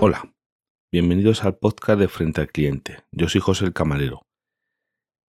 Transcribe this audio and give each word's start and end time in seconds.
Hola, 0.00 0.32
bienvenidos 0.92 1.42
al 1.42 1.56
podcast 1.56 1.98
de 1.98 2.06
Frente 2.06 2.42
al 2.42 2.46
Cliente. 2.46 2.98
Yo 3.10 3.28
soy 3.28 3.40
José 3.40 3.64
el 3.64 3.72
Camarero. 3.72 4.24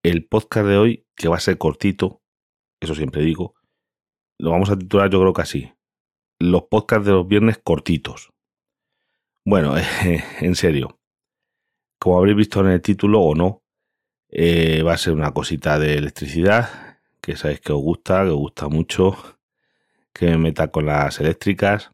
El 0.02 0.26
podcast 0.26 0.66
de 0.66 0.76
hoy, 0.76 1.06
que 1.16 1.28
va 1.28 1.36
a 1.36 1.40
ser 1.40 1.56
cortito, 1.56 2.20
eso 2.82 2.94
siempre 2.94 3.22
digo, 3.22 3.54
lo 4.38 4.50
vamos 4.50 4.68
a 4.68 4.76
titular 4.76 5.08
yo 5.08 5.18
creo 5.20 5.32
que 5.32 5.42
así. 5.42 5.72
Los 6.38 6.64
podcasts 6.64 7.06
de 7.06 7.12
los 7.12 7.26
viernes 7.26 7.56
cortitos. 7.56 8.34
Bueno, 9.46 9.76
en 10.40 10.54
serio. 10.56 11.00
Como 11.98 12.18
habréis 12.18 12.36
visto 12.36 12.60
en 12.60 12.66
el 12.66 12.82
título 12.82 13.22
o 13.22 13.34
no, 13.34 13.62
eh, 14.28 14.82
va 14.82 14.92
a 14.92 14.98
ser 14.98 15.14
una 15.14 15.32
cosita 15.32 15.78
de 15.78 15.94
electricidad, 15.94 16.98
que 17.22 17.34
sabéis 17.36 17.60
que 17.60 17.72
os 17.72 17.80
gusta, 17.80 18.24
que 18.24 18.30
os 18.30 18.36
gusta 18.36 18.68
mucho, 18.68 19.16
que 20.14 20.26
me 20.26 20.38
meta 20.38 20.70
con 20.70 20.86
las 20.86 21.20
eléctricas. 21.20 21.90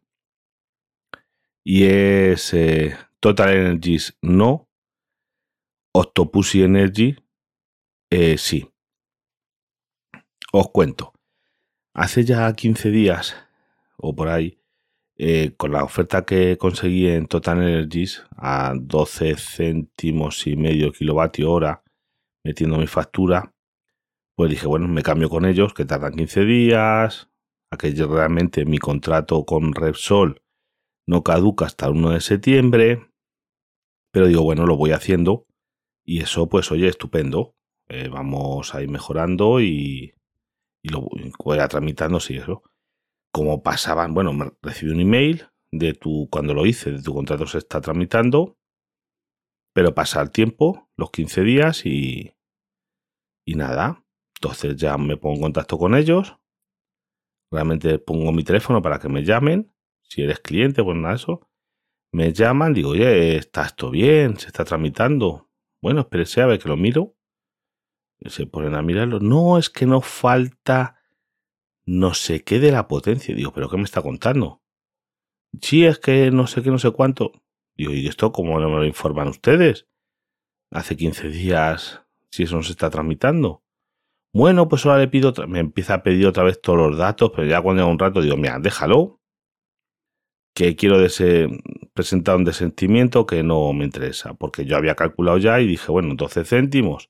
Y 1.63 1.85
es 1.85 2.53
eh, 2.53 2.97
Total 3.19 3.49
Energies 3.53 4.17
no, 4.21 4.67
Octopussy 5.93 6.63
Energy 6.63 7.17
eh, 8.11 8.37
sí. 8.37 8.67
Os 10.51 10.69
cuento. 10.71 11.13
Hace 11.93 12.23
ya 12.25 12.51
15 12.53 12.89
días 12.89 13.35
o 13.97 14.15
por 14.15 14.29
ahí, 14.29 14.59
eh, 15.17 15.53
con 15.57 15.71
la 15.71 15.83
oferta 15.83 16.25
que 16.25 16.57
conseguí 16.57 17.07
en 17.07 17.27
Total 17.27 17.61
Energies 17.61 18.23
a 18.37 18.73
12 18.75 19.35
céntimos 19.35 20.47
y 20.47 20.55
medio 20.55 20.91
kilovatio 20.91 21.51
hora, 21.51 21.83
metiendo 22.43 22.77
mi 22.77 22.87
factura, 22.87 23.53
pues 24.35 24.49
dije, 24.49 24.67
bueno, 24.67 24.87
me 24.87 25.03
cambio 25.03 25.29
con 25.29 25.45
ellos, 25.45 25.73
que 25.73 25.85
tardan 25.85 26.15
15 26.15 26.45
días, 26.45 27.28
a 27.71 27.77
que 27.77 27.91
realmente 27.91 28.65
mi 28.65 28.77
contrato 28.77 29.45
con 29.45 29.73
Repsol 29.73 30.41
no 31.07 31.23
caduca 31.23 31.65
hasta 31.65 31.87
el 31.87 31.93
1 31.93 32.11
de 32.11 32.21
septiembre, 32.21 33.09
pero 34.11 34.27
digo, 34.27 34.43
bueno, 34.43 34.65
lo 34.65 34.77
voy 34.77 34.91
haciendo 34.91 35.45
y 36.05 36.21
eso 36.21 36.49
pues 36.49 36.71
oye, 36.71 36.87
estupendo, 36.87 37.55
eh, 37.87 38.07
vamos 38.09 38.73
a 38.73 38.81
ir 38.81 38.89
mejorando 38.89 39.61
y, 39.61 40.13
lo 40.83 41.07
voy 41.43 41.59
a 41.59 41.67
tramitando, 41.67 42.19
sí, 42.19 42.37
eso. 42.37 42.63
Como 43.31 43.61
pasaban, 43.61 44.13
bueno, 44.13 44.31
recibí 44.61 44.91
un 44.91 45.01
email 45.01 45.47
de 45.71 45.93
tu, 45.93 46.27
cuando 46.31 46.53
lo 46.53 46.65
hice, 46.65 46.91
de 46.91 47.03
tu 47.03 47.13
contrato 47.13 47.45
se 47.45 47.59
está 47.59 47.81
tramitando, 47.81 48.57
pero 49.73 49.93
pasa 49.93 50.21
el 50.21 50.31
tiempo, 50.31 50.89
los 50.97 51.11
15 51.11 51.43
días 51.43 51.85
y, 51.85 52.33
y 53.45 53.55
nada. 53.55 54.03
Entonces 54.41 54.77
ya 54.77 54.97
me 54.97 55.17
pongo 55.17 55.35
en 55.35 55.41
contacto 55.41 55.77
con 55.77 55.95
ellos. 55.95 56.38
Realmente 57.51 57.99
pongo 57.99 58.31
mi 58.31 58.43
teléfono 58.43 58.81
para 58.81 58.99
que 58.99 59.09
me 59.09 59.23
llamen. 59.23 59.73
Si 60.03 60.21
eres 60.21 60.39
cliente, 60.39 60.83
pues 60.83 60.97
nada, 60.97 61.15
eso. 61.15 61.47
Me 62.11 62.33
llaman, 62.33 62.73
digo, 62.73 62.91
oye, 62.91 63.37
está 63.37 63.65
esto 63.65 63.91
bien, 63.91 64.37
se 64.37 64.47
está 64.47 64.65
tramitando. 64.65 65.49
Bueno, 65.81 66.01
espérese 66.01 66.41
a 66.41 66.47
ver 66.47 66.59
que 66.59 66.69
lo 66.69 66.77
miro. 66.77 67.15
Se 68.25 68.47
ponen 68.47 68.75
a 68.75 68.81
mirarlo. 68.81 69.19
No, 69.19 69.57
es 69.57 69.69
que 69.69 69.85
no 69.85 70.01
falta 70.01 70.99
no 71.85 72.13
sé 72.13 72.43
qué 72.43 72.59
de 72.59 72.71
la 72.71 72.87
potencia. 72.87 73.33
Digo, 73.33 73.51
¿pero 73.51 73.69
qué 73.69 73.77
me 73.77 73.83
está 73.83 74.01
contando? 74.01 74.61
Sí, 75.61 75.85
es 75.85 75.99
que 75.99 76.29
no 76.31 76.45
sé 76.47 76.61
qué, 76.61 76.69
no 76.69 76.77
sé 76.77 76.91
cuánto. 76.91 77.31
Digo, 77.75 77.93
¿y 77.93 78.07
esto 78.07 78.31
cómo 78.31 78.59
no 78.59 78.69
me 78.69 78.77
lo 78.77 78.85
informan 78.85 79.27
ustedes? 79.29 79.87
Hace 80.71 80.95
15 80.95 81.29
días, 81.29 82.03
si 82.29 82.43
eso 82.43 82.57
no 82.57 82.63
se 82.63 82.71
está 82.71 82.89
tramitando. 82.89 83.63
Bueno, 84.33 84.67
pues 84.67 84.85
ahora 84.85 84.99
le 84.99 85.07
pido, 85.07 85.33
me 85.47 85.59
empieza 85.59 85.95
a 85.95 86.03
pedir 86.03 86.27
otra 86.27 86.43
vez 86.43 86.61
todos 86.61 86.77
los 86.77 86.97
datos, 86.97 87.31
pero 87.35 87.47
ya 87.47 87.61
cuando 87.61 87.81
llega 87.81 87.91
un 87.91 87.99
rato 87.99 88.21
digo, 88.21 88.37
mira, 88.37 88.59
déjalo, 88.59 89.19
que 90.53 90.75
quiero 90.75 90.97
presentar 91.93 92.35
un 92.35 92.43
desentimiento 92.43 93.25
que 93.25 93.43
no 93.43 93.73
me 93.73 93.85
interesa, 93.85 94.33
porque 94.33 94.65
yo 94.65 94.77
había 94.77 94.95
calculado 94.95 95.37
ya 95.37 95.59
y 95.59 95.67
dije, 95.67 95.91
bueno, 95.91 96.15
12 96.15 96.43
céntimos 96.45 97.09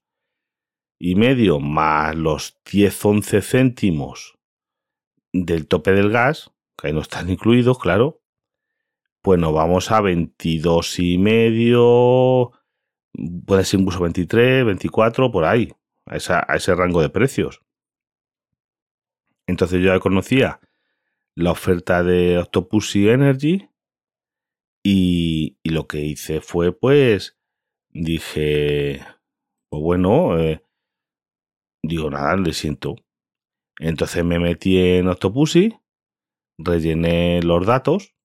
y 1.00 1.16
medio 1.16 1.60
más 1.60 2.16
los 2.16 2.62
10-11 2.66 3.42
céntimos 3.42 4.38
del 5.34 5.68
tope 5.68 5.94
del 5.94 6.10
gas, 6.10 6.52
que 6.78 6.88
ahí 6.88 6.94
no 6.94 7.02
están 7.02 7.30
incluidos, 7.30 7.80
claro, 7.80 8.22
pues 9.22 9.40
nos 9.40 9.54
vamos 9.54 9.92
a 9.92 10.02
22 10.02 11.00
y 11.00 11.18
medio, 11.18 12.52
puede 13.46 13.66
ser 13.66 13.80
incluso 13.80 14.02
23, 14.02 14.66
24, 14.66 15.32
por 15.32 15.46
ahí, 15.46 15.72
a, 16.10 16.56
ese 16.56 16.76
rango 16.76 17.02
de 17.02 17.10
precios. 17.10 17.62
Entonces 19.48 19.82
yo 19.82 19.94
ya 19.94 20.00
conocía 20.00 20.60
la 21.36 21.52
oferta 21.52 22.04
de 22.04 22.38
Octopussy 22.38 23.10
Energy 23.10 23.70
y, 24.84 25.58
y, 25.64 25.70
lo 25.70 25.88
que 25.88 26.00
hice 26.02 26.42
fue 26.42 26.72
pues 26.72 27.38
dije, 27.92 29.06
pues 29.70 29.82
bueno, 29.82 30.38
eh, 30.40 30.64
Digo, 31.84 32.10
nada, 32.10 32.36
le 32.36 32.54
siento. 32.54 32.96
Entonces 33.80 34.24
me 34.26 34.40
metí 34.40 34.78
en 34.78 35.08
Octopussy, 35.08 35.78
rellené 36.58 37.42
los 37.42 37.66
datos, 37.66 38.16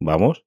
vamos. 0.00 0.44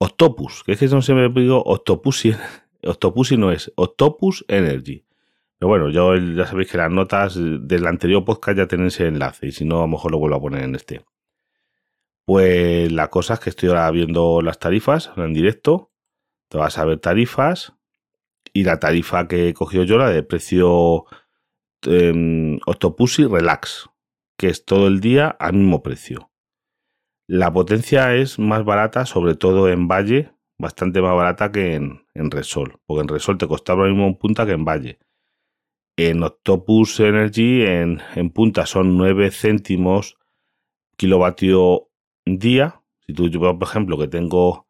Octopus, 0.00 0.62
que 0.64 0.72
es 0.72 0.78
que 0.78 0.86
no 0.86 1.02
se 1.02 1.12
me 1.12 1.28
digo 1.28 1.62
Octopussy, 1.62 2.32
Octopussy 2.84 3.36
no 3.36 3.50
es, 3.50 3.72
Octopus 3.76 4.44
Energy. 4.48 5.04
Pero 5.60 5.68
bueno, 5.68 5.90
yo 5.90 6.16
ya 6.16 6.46
sabéis 6.46 6.70
que 6.70 6.78
las 6.78 6.90
notas 6.90 7.34
del 7.36 7.86
anterior 7.86 8.24
podcast 8.24 8.56
ya 8.56 8.66
tienen 8.66 8.86
ese 8.86 9.06
enlace 9.06 9.48
y 9.48 9.52
si 9.52 9.66
no, 9.66 9.76
a 9.76 9.80
lo 9.82 9.88
mejor 9.88 10.10
lo 10.10 10.18
vuelvo 10.18 10.36
a 10.36 10.40
poner 10.40 10.64
en 10.64 10.74
este. 10.74 11.04
Pues 12.24 12.90
la 12.90 13.08
cosa 13.10 13.34
es 13.34 13.40
que 13.40 13.50
estoy 13.50 13.68
ahora 13.68 13.90
viendo 13.90 14.40
las 14.40 14.58
tarifas 14.58 15.12
en 15.18 15.34
directo. 15.34 15.92
Te 16.48 16.56
vas 16.56 16.78
a 16.78 16.86
ver 16.86 16.98
tarifas 16.98 17.74
y 18.54 18.64
la 18.64 18.80
tarifa 18.80 19.28
que 19.28 19.50
he 19.50 19.54
cogido 19.54 19.84
yo, 19.84 19.98
la 19.98 20.08
de 20.08 20.22
precio 20.22 21.04
eh, 21.86 22.58
Octopussy 22.64 23.26
Relax, 23.26 23.90
que 24.38 24.48
es 24.48 24.64
todo 24.64 24.86
el 24.86 25.00
día 25.00 25.28
al 25.28 25.52
mismo 25.52 25.82
precio. 25.82 26.30
La 27.26 27.52
potencia 27.52 28.14
es 28.14 28.38
más 28.38 28.64
barata, 28.64 29.04
sobre 29.04 29.34
todo 29.34 29.68
en 29.68 29.88
Valle, 29.88 30.32
bastante 30.56 31.02
más 31.02 31.14
barata 31.14 31.52
que 31.52 31.74
en, 31.74 32.06
en 32.14 32.30
Resol, 32.30 32.80
porque 32.86 33.02
en 33.02 33.08
Resol 33.08 33.36
te 33.36 33.46
costaba 33.46 33.84
lo 33.84 33.90
mismo 33.90 34.06
en 34.06 34.16
punta 34.16 34.46
que 34.46 34.52
en 34.52 34.64
Valle. 34.64 35.00
En 36.02 36.22
Octopus 36.22 36.98
Energy, 37.00 37.60
en, 37.60 38.30
punta, 38.32 38.64
son 38.64 38.96
9 38.96 39.30
céntimos 39.30 40.16
kilovatio 40.96 41.90
día. 42.24 42.80
Si 43.06 43.12
tú, 43.12 43.28
yo, 43.28 43.38
por 43.38 43.68
ejemplo, 43.68 43.98
que 43.98 44.08
tengo 44.08 44.66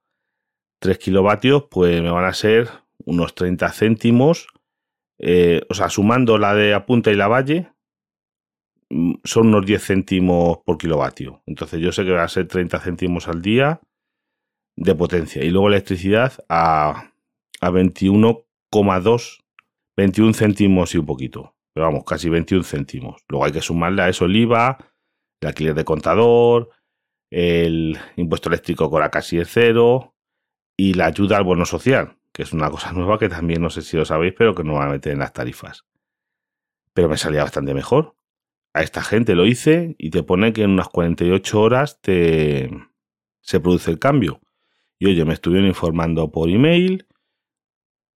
3 0.81 0.99
kilovatios, 0.99 1.67
pues 1.71 2.03
me 2.03 2.11
van 2.11 2.25
a 2.25 2.33
ser 2.33 2.69
unos 3.05 3.37
30 3.37 3.71
céntimos, 3.71 4.49
eh, 5.21 5.63
o 5.71 5.75
sea, 5.75 5.89
sumando 5.89 6.37
la 6.37 6.57
de 6.57 6.75
Apunta 6.75 7.13
y 7.13 7.15
la 7.15 7.29
Valle, 7.29 7.71
mm, 8.89 9.21
son 9.23 9.47
unos 9.47 9.65
10 9.65 9.85
céntimos 9.85 10.59
por 10.67 10.79
kilovatio. 10.79 11.45
Entonces 11.47 11.81
yo 11.81 11.93
sé 11.93 12.05
que 12.05 12.11
va 12.11 12.25
a 12.25 12.29
ser 12.29 12.49
30 12.49 12.81
céntimos 12.81 13.29
al 13.29 13.41
día 13.41 13.81
de 14.75 14.97
potencia. 14.97 15.45
Y 15.45 15.51
luego 15.51 15.69
electricidad 15.69 16.33
a, 16.49 17.13
a 17.61 17.71
21,2, 17.71 19.40
21 20.01 20.33
céntimos 20.33 20.95
y 20.95 20.99
un 20.99 21.05
poquito. 21.05 21.55
Pero 21.75 21.87
vamos, 21.87 22.05
casi 22.05 22.31
21 22.31 22.65
céntimos. 22.65 23.23
Luego 23.29 23.45
hay 23.45 23.53
que 23.53 23.61
sumarle 23.61 24.03
a 24.03 24.09
eso 24.09 24.25
el 24.25 24.35
IVA, 24.35 24.79
el 25.43 25.49
alquiler 25.49 25.75
de 25.75 25.85
contador, 25.85 26.71
el 27.31 27.99
impuesto 28.17 28.49
eléctrico 28.49 28.89
que 28.89 28.97
ahora 28.97 29.11
casi 29.11 29.39
es 29.39 29.49
cero 29.53 30.17
y 30.75 30.95
la 30.95 31.05
ayuda 31.05 31.37
al 31.37 31.45
bono 31.45 31.67
social, 31.67 32.17
que 32.33 32.43
es 32.43 32.55
una 32.55 32.71
cosa 32.71 32.93
nueva 32.95 33.19
que 33.19 33.29
también 33.29 33.61
no 33.61 33.69
sé 33.69 33.83
si 33.83 33.99
lo 33.99 34.07
sabéis, 34.07 34.33
pero 34.37 34.55
que 34.55 34.65
no 34.65 34.75
van 34.75 34.89
a 34.89 34.93
meter 34.93 35.13
en 35.13 35.19
las 35.19 35.35
tarifas. 35.35 35.85
Pero 36.95 37.11
me 37.11 37.19
salía 37.19 37.43
bastante 37.43 37.75
mejor. 37.75 38.17
A 38.73 38.83
esta 38.83 39.03
gente 39.03 39.35
lo 39.35 39.45
hice 39.45 39.97
y 39.99 40.11
te 40.11 40.23
pone 40.23 40.55
que 40.55 40.63
en 40.63 40.71
unas 40.71 40.89
48 40.89 41.61
horas 41.61 42.01
te, 42.01 42.71
se 43.43 43.61
produce 43.61 43.91
el 43.91 43.99
cambio. 43.99 44.41
Y 44.99 45.07
oye, 45.07 45.27
me 45.27 45.35
estuvieron 45.35 45.69
informando 45.69 46.31
por 46.31 46.49
email, 46.49 47.07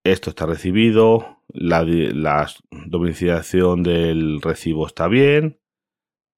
esto 0.04 0.30
está 0.30 0.46
recibido, 0.46 1.38
la, 1.48 1.82
la 1.82 2.50
domiciliación 2.86 3.82
del 3.82 4.40
recibo 4.42 4.86
está 4.86 5.08
bien, 5.08 5.58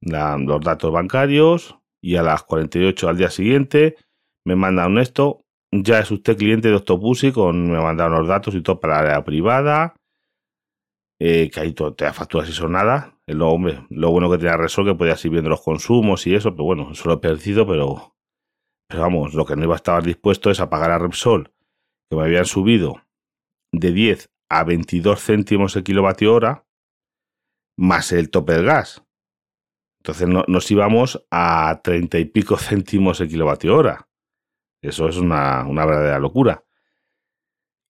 los 0.00 0.60
datos 0.60 0.92
bancarios 0.92 1.76
y 2.00 2.16
a 2.16 2.22
las 2.22 2.44
48 2.44 3.08
al 3.08 3.16
día 3.16 3.30
siguiente 3.30 3.96
me 4.44 4.54
mandan 4.54 4.98
esto, 4.98 5.44
ya 5.72 5.98
es 5.98 6.10
usted 6.12 6.36
cliente 6.36 6.68
de 6.68 6.76
Octopussy, 6.76 7.32
con, 7.32 7.70
me 7.70 7.80
mandaron 7.80 8.20
los 8.20 8.28
datos 8.28 8.54
y 8.54 8.62
todo 8.62 8.78
para 8.78 8.94
la 8.94 9.00
área 9.00 9.24
privada. 9.24 9.94
Eh, 11.18 11.50
que 11.50 11.60
ahí 11.60 11.72
te 11.72 12.04
da 12.04 12.12
facturas 12.12 12.48
y 12.48 12.52
son 12.52 12.72
nada. 12.72 13.18
Lo, 13.26 13.48
hombre, 13.48 13.84
lo 13.88 14.10
bueno 14.10 14.30
que 14.30 14.36
tenía 14.36 14.56
Resol 14.56 14.84
que 14.84 14.94
podías 14.94 15.24
ir 15.24 15.32
viendo 15.32 15.50
los 15.50 15.62
consumos 15.62 16.26
y 16.26 16.34
eso, 16.34 16.52
pero 16.52 16.64
bueno, 16.64 16.90
eso 16.92 17.08
lo 17.08 17.14
he 17.14 17.18
perdido, 17.18 17.66
pero, 17.66 18.14
pero 18.86 19.02
vamos, 19.02 19.34
lo 19.34 19.46
que 19.46 19.56
no 19.56 19.64
iba 19.64 19.74
a 19.74 19.76
estar 19.76 20.02
dispuesto 20.02 20.50
es 20.50 20.60
a 20.60 20.68
pagar 20.68 20.90
a 20.90 20.98
Repsol, 20.98 21.50
que 22.08 22.16
me 22.16 22.22
habían 22.22 22.44
subido 22.44 23.05
de 23.78 23.92
10 23.92 24.30
a 24.48 24.64
22 24.64 25.20
céntimos 25.22 25.76
el 25.76 25.84
kilovatio 25.84 26.34
hora, 26.34 26.66
más 27.76 28.12
el 28.12 28.30
tope 28.30 28.54
del 28.54 28.66
gas. 28.66 29.02
Entonces 30.00 30.28
nos 30.28 30.70
íbamos 30.70 31.26
a 31.30 31.80
treinta 31.82 32.18
y 32.18 32.24
pico 32.26 32.56
céntimos 32.58 33.20
el 33.20 33.28
kilovatio 33.28 33.76
hora. 33.76 34.08
Eso 34.82 35.08
es 35.08 35.16
una, 35.16 35.66
una 35.66 35.84
verdadera 35.84 36.18
locura. 36.18 36.64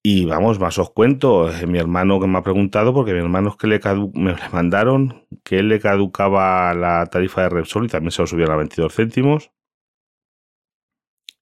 Y 0.03 0.25
vamos, 0.25 0.61
más 0.61 0.79
os 0.79 0.91
cuento, 0.91 1.51
es 1.51 1.67
mi 1.67 1.79
hermano 1.79 2.21
que 2.21 2.29
me 2.29 2.39
ha 2.39 2.43
preguntado, 2.43 2.95
porque 2.95 3.13
mi 3.13 3.19
hermano 3.19 3.51
es 3.51 3.57
que 3.57 3.67
le, 3.67 3.81
me 4.15 4.35
le 4.35 4.49
mandaron 4.53 5.27
que 5.43 5.59
él 5.59 5.69
le 5.69 5.81
caducaba 5.81 6.73
la 6.75 7.07
tarifa 7.07 7.43
de 7.43 7.49
Repsol 7.49 7.87
y 7.87 7.89
también 7.89 8.13
se 8.13 8.23
lo 8.23 8.29
subieron 8.29 8.55
a 8.55 8.59
22 8.59 8.95
céntimos 8.95 9.51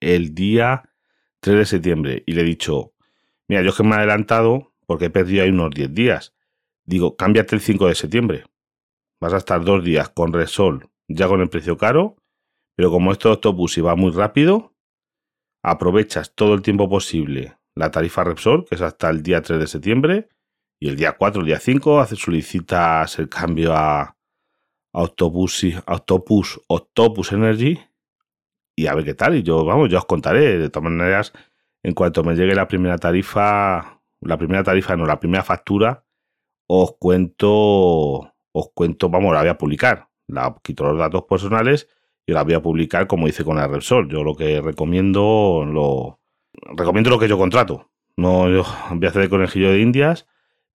el 0.01 0.35
día 0.35 0.83
3 1.41 1.59
de 1.59 1.67
septiembre. 1.67 2.23
Y 2.27 2.33
le 2.33 2.41
he 2.41 2.45
dicho, 2.45 2.94
mira, 3.55 3.63
yo 3.63 3.71
es 3.71 3.77
que 3.77 3.83
me 3.85 3.91
he 3.93 3.99
adelantado 3.99 4.73
porque 4.87 5.07
he 5.07 5.11
perdido 5.11 5.45
ahí 5.45 5.51
unos 5.51 5.71
10 5.71 5.95
días. 5.95 6.35
Digo, 6.85 7.17
cámbiate 7.17 7.55
el 7.55 7.61
5 7.61 7.89
de 7.89 7.95
septiembre 7.95 8.45
vas 9.21 9.33
a 9.33 9.39
estar 9.39 9.65
dos 9.65 9.83
días 9.83 10.11
con 10.11 10.35
Resol 10.35 10.91
ya 11.09 11.29
con 11.29 11.41
el 11.41 11.49
precio 11.49 11.79
caro, 11.79 12.17
pero 12.77 12.91
como 12.91 13.13
esto 13.13 13.31
autobús 13.31 13.79
y 13.79 13.81
va 13.81 13.95
muy 13.95 14.11
rápido, 14.11 14.75
aprovechas 15.63 16.35
todo 16.35 16.55
el 16.55 16.63
tiempo 16.63 16.89
posible 16.89 17.57
la 17.75 17.91
tarifa 17.91 18.25
Repsol, 18.25 18.65
que 18.65 18.75
es 18.75 18.81
hasta 18.81 19.11
el 19.11 19.23
día 19.23 19.43
3 19.43 19.59
de 19.59 19.67
septiembre, 19.67 20.29
y 20.79 20.89
el 20.89 20.97
día 20.97 21.13
4, 21.13 21.41
el 21.41 21.47
día 21.47 21.59
5, 21.59 22.01
haces, 22.01 22.19
solicitas 22.19 23.19
el 23.19 23.29
cambio 23.29 23.73
a, 23.75 24.17
Autobus, 24.93 25.65
Autobus, 25.87 26.61
Autobus 26.69 27.33
Energy, 27.33 27.81
y 28.77 28.87
a 28.87 28.95
ver 28.95 29.05
qué 29.05 29.15
tal. 29.15 29.35
Y 29.37 29.43
yo, 29.43 29.65
vamos, 29.65 29.91
ya 29.91 29.99
os 29.99 30.05
contaré. 30.05 30.59
De 30.59 30.71
todas 30.71 30.91
maneras, 30.91 31.33
en 31.85 31.95
cuanto 31.95 32.25
me 32.25 32.35
llegue 32.35 32.57
la 32.57 32.67
primera 32.67 32.99
tarifa, 32.99 34.03
la 34.21 34.37
primera 34.37 34.65
tarifa, 34.65 34.97
no, 34.97 35.07
la 35.07 35.21
primera 35.21 35.45
factura, 35.45 36.05
os 36.67 36.97
cuento 36.99 38.35
os 38.55 38.71
cuento, 38.73 39.09
vamos, 39.11 39.35
la 39.35 39.41
voy 39.41 39.49
a 39.49 39.59
publicar. 39.59 40.09
La 40.29 40.55
quito 40.63 40.85
los 40.85 40.99
datos 40.99 41.25
personales 41.25 41.89
y 42.25 42.33
la 42.33 42.45
voy 42.45 42.55
a 42.55 42.63
publicar 42.63 43.07
como 43.07 43.27
hice 43.29 43.45
con 43.45 43.57
la 43.57 43.67
Repsol. 43.67 44.09
Yo 44.09 44.23
lo 44.23 44.35
que 44.37 44.63
recomiendo, 44.63 45.65
lo 45.67 46.21
recomiendo 46.77 47.11
lo 47.11 47.19
que 47.19 47.29
yo 47.29 47.37
contrato. 47.37 47.91
No 48.17 48.49
yo 48.49 48.65
voy 48.91 49.07
a 49.07 49.09
hacer 49.11 49.23
el 49.23 49.29
conejillo 49.29 49.71
de 49.71 49.81
indias, 49.81 50.27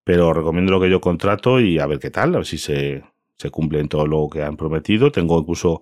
pero 0.04 0.34
recomiendo 0.34 0.74
lo 0.74 0.82
que 0.82 0.90
yo 0.90 1.00
contrato 1.00 1.62
y 1.62 1.80
a 1.80 1.88
ver 1.88 2.00
qué 2.00 2.12
tal, 2.12 2.36
a 2.36 2.40
ver 2.40 2.46
si 2.46 2.58
se, 2.58 3.04
se 3.38 3.50
cumplen 3.50 3.88
todo 3.88 4.06
lo 4.06 4.28
que 4.30 4.44
han 4.44 4.58
prometido. 4.58 5.10
Tengo 5.10 5.40
incluso 5.40 5.82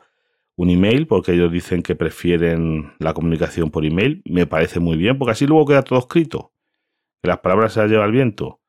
un 0.57 0.69
email 0.69 1.07
porque 1.07 1.31
ellos 1.31 1.51
dicen 1.51 1.81
que 1.81 1.95
prefieren 1.95 2.93
la 2.99 3.13
comunicación 3.13 3.71
por 3.71 3.85
email. 3.85 4.21
Me 4.25 4.45
parece 4.45 4.81
muy 4.81 4.97
bien 4.97 5.17
porque 5.17 5.31
así 5.31 5.47
luego 5.47 5.65
queda 5.65 5.83
todo 5.83 5.99
escrito. 5.99 6.51
Que 7.21 7.29
las 7.29 7.39
palabras 7.39 7.73
se 7.73 7.79
las 7.79 7.89
lleva 7.89 8.05
el 8.05 8.11
viento. 8.11 8.59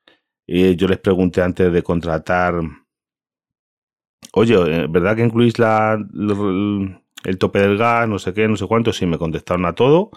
Y 0.47 0.77
yo 0.77 0.87
les 0.87 0.99
pregunté 0.99 1.43
antes 1.43 1.73
de 1.73 1.83
contratar 1.83 2.63
Oye, 4.33 4.55
eh, 4.55 4.87
¿verdad 4.89 5.17
que 5.17 5.25
incluís 5.25 5.59
la, 5.59 5.95
el, 5.95 7.39
tope 7.39 7.61
del 7.61 7.79
gas, 7.79 8.09
no 8.09 8.19
sé 8.19 8.35
qué, 8.35 8.47
no 8.49 8.57
sé 8.57 8.67
cuánto? 8.67 8.93
Sí, 8.93 9.07
me 9.07 9.19
contestaron 9.19 9.65
a 9.67 9.75
todo 9.75 10.11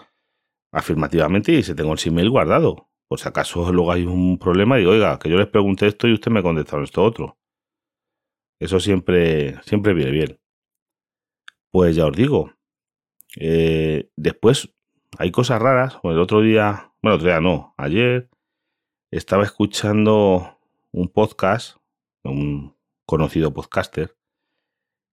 afirmativamente 0.72 1.52
y 1.52 1.62
se 1.62 1.74
tengo 1.74 1.92
el 1.94 2.00
email 2.04 2.30
guardado. 2.30 2.88
Por 3.08 3.18
si 3.20 3.28
acaso 3.28 3.72
luego 3.72 3.92
hay 3.92 4.04
un 4.04 4.38
problema, 4.38 4.76
digo, 4.76 4.92
oiga, 4.92 5.18
que 5.18 5.30
yo 5.30 5.36
les 5.36 5.48
pregunté 5.48 5.86
esto 5.86 6.08
y 6.08 6.14
usted 6.14 6.30
me 6.30 6.42
contestaron 6.42 6.84
esto 6.84 7.02
otro. 7.02 7.38
Eso 8.60 8.80
siempre, 8.80 9.60
siempre 9.64 9.92
viene 9.92 10.12
bien. 10.12 10.41
Pues 11.72 11.96
ya 11.96 12.06
os 12.06 12.14
digo. 12.14 12.52
Eh, 13.36 14.10
después 14.14 14.74
hay 15.18 15.30
cosas 15.30 15.60
raras. 15.60 15.98
el 16.04 16.18
otro 16.18 16.42
día, 16.42 16.92
bueno, 17.02 17.16
otro 17.16 17.28
día 17.28 17.40
no, 17.40 17.74
ayer 17.78 18.28
estaba 19.10 19.44
escuchando 19.44 20.58
un 20.92 21.08
podcast, 21.08 21.78
un 22.24 22.76
conocido 23.06 23.54
podcaster, 23.54 24.14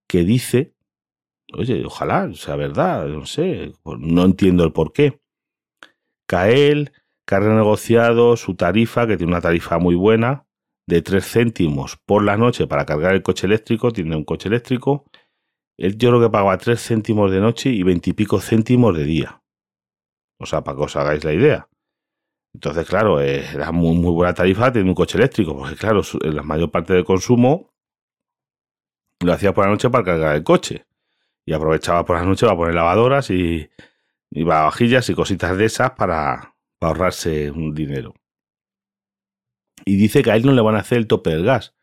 que 0.05 0.25
dice, 0.25 0.75
oye, 1.53 1.85
ojalá 1.85 2.29
sea 2.33 2.57
verdad, 2.57 3.07
no 3.07 3.25
sé, 3.25 3.73
no 3.85 4.25
entiendo 4.25 4.65
el 4.65 4.73
por 4.73 4.91
qué. 4.91 5.21
Cael, 6.25 6.91
que 7.25 7.35
ha 7.35 7.39
renegociado 7.39 8.35
su 8.35 8.55
tarifa, 8.55 9.07
que 9.07 9.15
tiene 9.15 9.31
una 9.31 9.41
tarifa 9.41 9.79
muy 9.79 9.95
buena, 9.95 10.45
de 10.87 11.01
3 11.01 11.25
céntimos 11.25 11.97
por 12.05 12.23
la 12.23 12.35
noche 12.35 12.67
para 12.67 12.85
cargar 12.85 13.15
el 13.15 13.23
coche 13.23 13.47
eléctrico, 13.47 13.93
tiene 13.93 14.17
un 14.17 14.25
coche 14.25 14.49
eléctrico, 14.49 15.05
él 15.79 15.97
yo 15.97 16.09
creo 16.09 16.21
que 16.21 16.29
pagaba 16.29 16.57
3 16.57 16.79
céntimos 16.79 17.31
de 17.31 17.39
noche 17.39 17.69
y 17.69 17.83
20 17.83 18.09
y 18.09 18.13
pico 18.13 18.39
céntimos 18.39 18.95
de 18.95 19.03
día. 19.03 19.41
O 20.39 20.45
sea, 20.45 20.63
para 20.63 20.77
que 20.77 20.83
os 20.83 20.95
hagáis 20.95 21.23
la 21.23 21.33
idea. 21.33 21.69
Entonces, 22.53 22.87
claro, 22.87 23.21
eh, 23.21 23.45
era 23.53 23.71
muy, 23.71 23.95
muy 23.95 24.11
buena 24.11 24.33
tarifa 24.33 24.71
tener 24.71 24.87
un 24.87 24.95
coche 24.95 25.17
eléctrico, 25.17 25.55
porque 25.57 25.75
claro, 25.75 26.01
la 26.21 26.43
mayor 26.43 26.71
parte 26.71 26.93
del 26.93 27.05
consumo 27.05 27.71
lo 29.21 29.33
hacía 29.33 29.53
por 29.53 29.65
la 29.65 29.71
noche 29.71 29.89
para 29.89 30.03
cargar 30.03 30.35
el 30.35 30.43
coche. 30.43 30.85
Y 31.45 31.53
aprovechaba 31.53 32.05
por 32.05 32.17
la 32.17 32.25
noche 32.25 32.45
para 32.45 32.57
poner 32.57 32.75
lavadoras 32.75 33.29
y, 33.31 33.69
y 34.31 34.43
vajillas 34.43 35.09
y 35.09 35.15
cositas 35.15 35.57
de 35.57 35.65
esas 35.65 35.91
para, 35.91 36.55
ahorrarse 36.81 37.51
un 37.51 37.73
dinero. 37.73 38.15
Y 39.85 39.97
dice 39.97 40.21
que 40.21 40.31
a 40.31 40.35
él 40.35 40.45
no 40.45 40.51
le 40.53 40.61
van 40.61 40.75
a 40.75 40.79
hacer 40.79 40.97
el 40.97 41.07
tope 41.07 41.31
del 41.31 41.45
gas. 41.45 41.75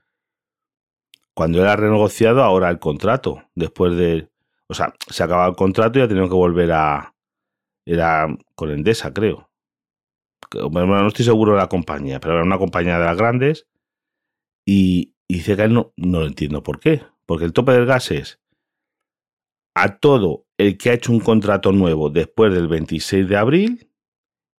Cuando 1.37 1.61
él 1.61 1.69
ha 1.69 1.77
renegociado 1.77 2.43
ahora 2.43 2.71
el 2.71 2.79
contrato, 2.79 3.43
después 3.55 3.94
de... 3.97 4.31
O 4.69 4.75
sea, 4.75 4.94
se 5.09 5.23
acaba 5.23 5.47
el 5.47 5.55
contrato 5.55 5.99
y 5.99 6.03
ha 6.03 6.09
tenido 6.09 6.29
que 6.29 6.35
volver 6.35 6.73
a... 6.73 7.15
Era 7.87 8.27
con 8.55 8.71
Endesa, 8.71 9.12
creo. 9.12 9.50
Bueno, 10.71 10.87
no 10.87 11.09
estoy 11.09 11.27
seguro 11.27 11.53
de 11.53 11.59
la 11.59 11.69
compañía, 11.69 12.21
pero 12.21 12.35
era 12.35 12.43
una 12.43 12.59
compañía 12.59 12.99
de 12.99 13.05
las 13.05 13.19
grandes. 13.19 13.67
Y, 14.67 15.15
dice 15.29 15.56
que 15.56 15.65
él 15.65 15.75
no, 15.75 15.93
no 15.97 16.21
lo 16.21 16.27
entiendo 16.27 16.62
por 16.62 16.81
qué. 16.81 17.03
Porque 17.27 17.44
el 17.44 17.53
tope 17.53 17.73
del 17.73 17.85
gas 17.85 18.11
es 18.11 18.41
a 19.77 19.99
todo 19.99 20.47
el 20.56 20.79
que 20.79 20.89
ha 20.89 20.94
hecho 20.94 21.12
un 21.12 21.21
contrato 21.21 21.71
nuevo 21.71 22.09
después 22.09 22.53
del 22.55 22.67
26 22.67 23.29
de 23.29 23.37
abril 23.37 23.91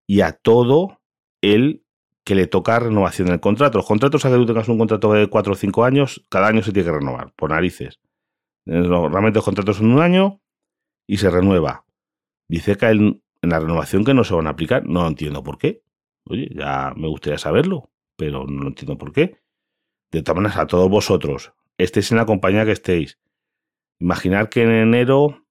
y 0.08 0.20
a 0.20 0.30
todo 0.32 1.00
el 1.42 1.84
que 2.28 2.34
le 2.34 2.46
toca 2.46 2.78
renovación 2.78 3.28
del 3.28 3.40
contrato. 3.40 3.78
Los 3.78 3.86
contratos 3.86 4.22
a 4.26 4.28
que 4.28 4.36
tú 4.36 4.44
tengas 4.44 4.68
un 4.68 4.76
contrato 4.76 5.14
de 5.14 5.28
4 5.28 5.50
o 5.50 5.56
5 5.56 5.84
años, 5.84 6.26
cada 6.28 6.48
año 6.48 6.62
se 6.62 6.72
tiene 6.72 6.90
que 6.90 6.98
renovar, 6.98 7.32
por 7.34 7.48
narices. 7.48 8.00
Normalmente 8.66 9.38
los 9.38 9.46
contratos 9.46 9.78
son 9.78 9.92
un 9.92 10.02
año 10.02 10.42
y 11.06 11.16
se 11.16 11.30
renueva. 11.30 11.86
Dice 12.46 12.76
que 12.76 12.84
en 12.84 13.22
la 13.40 13.60
renovación 13.60 14.04
que 14.04 14.12
no 14.12 14.24
se 14.24 14.34
van 14.34 14.46
a 14.46 14.50
aplicar. 14.50 14.84
No 14.84 15.06
entiendo 15.06 15.42
por 15.42 15.56
qué. 15.56 15.82
Oye, 16.24 16.50
ya 16.54 16.92
me 16.96 17.08
gustaría 17.08 17.38
saberlo, 17.38 17.90
pero 18.14 18.44
no 18.46 18.66
entiendo 18.68 18.98
por 18.98 19.14
qué. 19.14 19.38
De 20.10 20.22
todas 20.22 20.36
maneras, 20.36 20.58
a 20.58 20.66
todos 20.66 20.90
vosotros, 20.90 21.54
estéis 21.78 22.10
en 22.10 22.18
la 22.18 22.26
compañía 22.26 22.66
que 22.66 22.72
estéis. 22.72 23.18
Imaginar 24.00 24.50
que 24.50 24.64
en 24.64 24.70
enero 24.70 25.46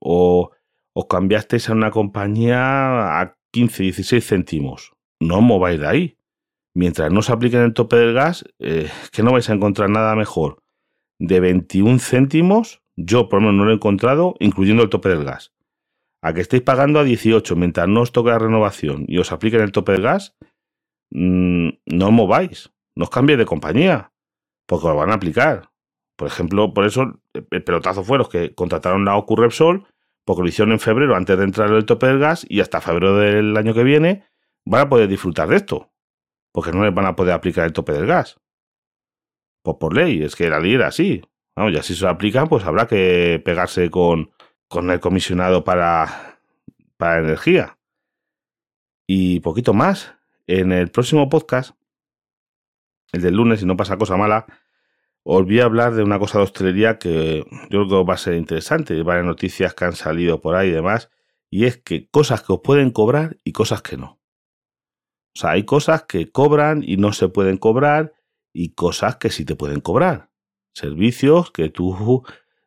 o, 0.00 0.50
os 0.94 1.06
cambiasteis 1.06 1.68
a 1.68 1.74
una 1.74 1.92
compañía 1.92 3.20
a 3.20 3.36
15, 3.52 3.84
16 3.84 4.26
céntimos. 4.26 4.92
No 5.22 5.36
os 5.36 5.42
mováis 5.42 5.78
de 5.78 5.86
ahí. 5.86 6.18
Mientras 6.74 7.12
no 7.12 7.22
se 7.22 7.32
aplique 7.32 7.56
el 7.56 7.74
tope 7.74 7.96
del 7.96 8.12
gas, 8.12 8.44
eh, 8.58 8.90
que 9.12 9.22
no 9.22 9.32
vais 9.32 9.48
a 9.48 9.52
encontrar 9.54 9.88
nada 9.88 10.16
mejor. 10.16 10.62
De 11.20 11.38
21 11.38 11.98
céntimos, 12.00 12.82
yo 12.96 13.28
por 13.28 13.40
lo 13.40 13.46
menos 13.46 13.58
no 13.58 13.64
lo 13.66 13.70
he 13.70 13.74
encontrado, 13.74 14.34
incluyendo 14.40 14.82
el 14.82 14.88
tope 14.88 15.10
del 15.10 15.24
gas. 15.24 15.52
A 16.22 16.34
que 16.34 16.40
estéis 16.40 16.62
pagando 16.62 16.98
a 16.98 17.04
18 17.04 17.54
mientras 17.56 17.88
no 17.88 18.00
os 18.00 18.10
toque 18.10 18.30
la 18.30 18.38
renovación 18.38 19.04
y 19.06 19.18
os 19.18 19.30
apliquen 19.30 19.60
el 19.60 19.72
tope 19.72 19.92
del 19.92 20.02
gas, 20.02 20.36
mm, 21.10 21.68
no 21.86 22.06
os 22.06 22.12
mováis, 22.12 22.72
no 22.96 23.04
os 23.04 23.10
cambiéis 23.10 23.38
de 23.38 23.46
compañía 23.46 24.12
porque 24.66 24.88
lo 24.88 24.96
van 24.96 25.10
a 25.10 25.14
aplicar. 25.14 25.70
Por 26.16 26.28
ejemplo, 26.28 26.72
por 26.74 26.86
eso 26.86 27.20
el 27.34 27.64
pelotazo 27.64 28.02
fue 28.04 28.18
los 28.18 28.28
que 28.28 28.54
contrataron 28.54 29.04
la 29.04 29.16
OCU 29.16 29.36
Repsol, 29.36 29.86
porque 30.24 30.42
lo 30.42 30.48
hicieron 30.48 30.72
en 30.72 30.80
febrero 30.80 31.14
antes 31.14 31.36
de 31.36 31.44
entrar 31.44 31.70
el 31.70 31.84
tope 31.84 32.06
del 32.06 32.18
gas 32.18 32.46
y 32.48 32.60
hasta 32.60 32.80
febrero 32.80 33.16
del 33.18 33.56
año 33.56 33.74
que 33.74 33.84
viene 33.84 34.24
van 34.64 34.82
a 34.82 34.88
poder 34.88 35.08
disfrutar 35.08 35.48
de 35.48 35.56
esto, 35.56 35.92
porque 36.52 36.72
no 36.72 36.84
les 36.84 36.94
van 36.94 37.06
a 37.06 37.16
poder 37.16 37.34
aplicar 37.34 37.64
el 37.64 37.72
tope 37.72 37.92
del 37.92 38.06
gas. 38.06 38.40
Pues 39.62 39.76
por 39.78 39.94
ley, 39.94 40.22
es 40.22 40.36
que 40.36 40.48
la 40.48 40.60
ley 40.60 40.74
era 40.74 40.88
así. 40.88 41.22
Vamos, 41.54 41.72
ya 41.72 41.82
si 41.82 41.94
se 41.94 42.04
lo 42.04 42.10
aplican, 42.10 42.48
pues 42.48 42.64
habrá 42.64 42.86
que 42.86 43.40
pegarse 43.44 43.90
con, 43.90 44.32
con 44.68 44.90
el 44.90 45.00
comisionado 45.00 45.64
para, 45.64 46.40
para 46.96 47.20
energía. 47.20 47.78
Y 49.06 49.40
poquito 49.40 49.74
más. 49.74 50.14
En 50.48 50.72
el 50.72 50.90
próximo 50.90 51.28
podcast 51.28 51.76
el 53.12 53.20
del 53.20 53.36
lunes, 53.36 53.60
si 53.60 53.66
no 53.66 53.76
pasa 53.76 53.98
cosa 53.98 54.16
mala, 54.16 54.46
os 55.22 55.44
voy 55.44 55.60
a 55.60 55.64
hablar 55.64 55.94
de 55.94 56.02
una 56.02 56.18
cosa 56.18 56.38
de 56.38 56.44
hostelería 56.44 56.98
que 56.98 57.44
yo 57.70 57.86
creo 57.86 57.88
que 57.88 58.08
va 58.08 58.14
a 58.14 58.18
ser 58.18 58.34
interesante, 58.34 59.00
varias 59.02 59.26
noticias 59.26 59.74
que 59.74 59.84
han 59.84 59.94
salido 59.94 60.40
por 60.40 60.56
ahí 60.56 60.68
y 60.68 60.72
demás, 60.72 61.10
y 61.50 61.66
es 61.66 61.76
que 61.76 62.08
cosas 62.08 62.42
que 62.42 62.54
os 62.54 62.60
pueden 62.64 62.90
cobrar 62.90 63.36
y 63.44 63.52
cosas 63.52 63.82
que 63.82 63.98
no. 63.98 64.21
O 65.34 65.38
sea, 65.38 65.50
hay 65.50 65.64
cosas 65.64 66.04
que 66.04 66.30
cobran 66.30 66.82
y 66.86 66.96
no 66.96 67.12
se 67.12 67.28
pueden 67.28 67.56
cobrar 67.56 68.12
y 68.52 68.74
cosas 68.74 69.16
que 69.16 69.30
sí 69.30 69.44
te 69.44 69.56
pueden 69.56 69.80
cobrar. 69.80 70.30
Servicios 70.74 71.50
que 71.50 71.70
tú... 71.70 72.24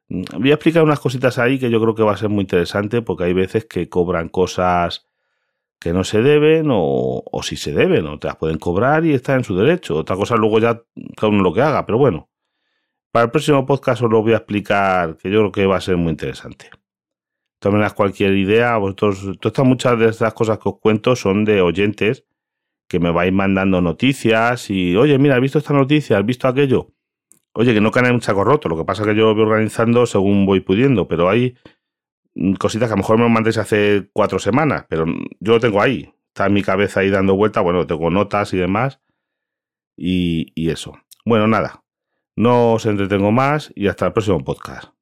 Voy 0.08 0.52
a 0.52 0.54
explicar 0.54 0.84
unas 0.84 1.00
cositas 1.00 1.40
ahí 1.40 1.58
que 1.58 1.72
yo 1.72 1.82
creo 1.82 1.96
que 1.96 2.04
va 2.04 2.14
a 2.14 2.18
ser 2.18 2.30
muy 2.30 2.42
interesante 2.42 3.02
porque 3.02 3.24
hay 3.24 3.34
veces 3.34 3.66
que 3.66 3.90
cobran 3.90 4.30
cosas 4.30 5.08
que 5.80 5.94
no 5.94 6.04
se 6.04 6.22
deben 6.22 6.70
o, 6.72 7.24
o 7.26 7.44
si 7.44 7.56
se 7.58 7.74
deben, 7.74 8.06
o 8.08 8.20
te 8.20 8.28
las 8.28 8.38
pueden 8.38 8.58
cobrar 8.58 9.06
y 9.06 9.14
están 9.14 9.38
en 9.38 9.44
su 9.44 9.56
derecho. 9.56 9.98
Otra 9.98 10.16
cosa 10.16 10.36
luego 10.36 10.60
ya 10.60 10.84
cada 11.18 11.30
uno 11.30 11.44
lo 11.44 11.54
que 11.54 11.62
haga, 11.62 11.86
pero 11.86 11.98
bueno. 11.98 12.30
Para 13.12 13.26
el 13.26 13.32
próximo 13.32 13.66
podcast 13.66 14.02
os 14.02 14.12
lo 14.12 14.22
voy 14.22 14.34
a 14.34 14.38
explicar, 14.38 15.18
que 15.18 15.32
yo 15.32 15.40
creo 15.40 15.52
que 15.52 15.66
va 15.66 15.78
a 15.78 15.82
ser 15.82 15.98
muy 15.98 16.12
interesante. 16.12 16.70
Tomen 17.60 17.88
cualquier 17.96 18.34
idea, 18.34 18.78
vosotros, 18.78 19.40
todas 19.40 19.66
muchas 19.66 19.98
de 19.98 20.10
estas 20.10 20.34
cosas 20.34 20.60
que 20.60 20.70
os 20.70 20.80
cuento 20.80 21.16
son 21.16 21.46
de 21.46 21.62
oyentes 21.62 22.26
que 22.88 23.00
me 23.00 23.12
vais 23.12 23.34
mandando 23.34 23.82
noticias 23.82 24.70
y, 24.70 24.96
oye, 24.96 25.18
mira, 25.18 25.36
¿has 25.36 25.42
visto 25.42 25.60
esta 25.60 25.74
noticia? 25.74 26.18
¿Has 26.18 26.26
visto 26.26 26.48
aquello? 26.48 26.94
Oye, 27.54 27.74
que 27.74 27.82
no 27.82 27.92
caen 27.92 28.08
en 28.08 28.16
un 28.16 28.22
saco 28.22 28.44
roto, 28.44 28.68
lo 28.70 28.78
que 28.78 28.84
pasa 28.84 29.04
es 29.04 29.10
que 29.10 29.16
yo 29.16 29.34
voy 29.34 29.44
organizando 29.44 30.06
según 30.06 30.46
voy 30.46 30.60
pudiendo, 30.60 31.08
pero 31.08 31.30
hay 31.30 31.56
cositas 32.60 32.90
que 32.90 32.94
a 32.94 32.98
lo 32.98 33.02
mejor 33.02 33.18
me 33.18 33.30
mandéis 33.30 33.58
hace 33.58 34.10
cuatro 34.12 34.40
semanas, 34.40 34.86
pero 34.90 35.06
yo 35.40 35.54
lo 35.54 35.60
tengo 35.60 35.82
ahí, 35.82 36.14
está 36.28 36.48
en 36.48 36.54
mi 36.54 36.64
cabeza 36.64 37.00
ahí 37.00 37.10
dando 37.10 37.36
vuelta, 37.36 37.62
bueno, 37.62 37.88
tengo 37.88 38.10
notas 38.10 38.54
y 38.54 38.58
demás, 38.58 39.00
y, 39.96 40.52
y 40.54 40.70
eso. 40.70 40.98
Bueno, 41.26 41.48
nada, 41.48 41.86
no 42.36 42.74
os 42.74 42.86
entretengo 42.86 43.32
más 43.32 43.72
y 43.74 43.88
hasta 43.88 44.08
el 44.08 44.14
próximo 44.14 44.44
podcast. 44.44 44.95